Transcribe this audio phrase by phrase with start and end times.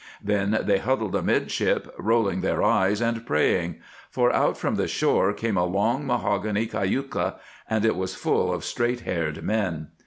[0.23, 3.75] Then they huddled amidship, rolling their eyes and praying;
[4.09, 7.35] for out from the shore came a long mahogany cayuca,
[7.69, 9.89] and it was full of straight haired men.